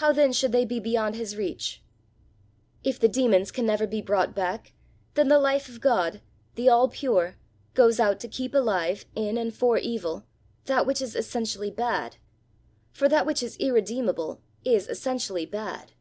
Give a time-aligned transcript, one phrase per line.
[0.00, 1.82] How then should they be beyond his reach?
[2.82, 4.72] "If the demons can never be brought back,
[5.12, 6.22] then the life of God,
[6.54, 7.36] the all pure,
[7.74, 10.24] goes out to keep alive, in and for evil,
[10.64, 12.16] that which is essentially bad;
[12.90, 15.92] for that which is irredeemable is essentially bad."